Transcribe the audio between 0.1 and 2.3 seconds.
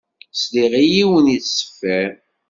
Sliɣ i yiwen yettṣeffiṛ.